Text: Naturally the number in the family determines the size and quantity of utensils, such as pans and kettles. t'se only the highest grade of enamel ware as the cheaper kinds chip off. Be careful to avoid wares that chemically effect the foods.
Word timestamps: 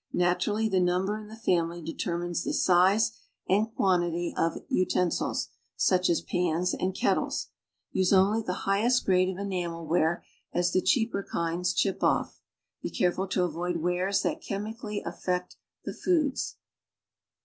Naturally 0.13 0.67
the 0.67 0.79
number 0.79 1.15
in 1.19 1.27
the 1.27 1.35
family 1.35 1.79
determines 1.79 2.43
the 2.43 2.53
size 2.55 3.11
and 3.47 3.71
quantity 3.75 4.33
of 4.35 4.57
utensils, 4.67 5.49
such 5.75 6.09
as 6.09 6.21
pans 6.21 6.73
and 6.73 6.95
kettles. 6.95 7.49
t'se 7.95 8.11
only 8.11 8.41
the 8.41 8.65
highest 8.65 9.05
grade 9.05 9.29
of 9.29 9.37
enamel 9.37 9.85
ware 9.85 10.25
as 10.55 10.71
the 10.71 10.81
cheaper 10.81 11.21
kinds 11.21 11.71
chip 11.71 12.01
off. 12.03 12.41
Be 12.81 12.89
careful 12.89 13.27
to 13.27 13.43
avoid 13.43 13.77
wares 13.77 14.23
that 14.23 14.41
chemically 14.41 15.03
effect 15.05 15.55
the 15.85 15.93
foods. 15.93 16.55